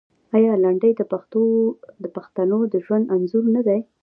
آیا 0.35 0.53
لنډۍ 0.63 0.91
د 2.03 2.05
پښتنو 2.15 2.57
د 2.73 2.75
ژوند 2.85 3.05
انځور 3.15 3.45
نه 3.55 3.61
دی؟ 3.67 3.79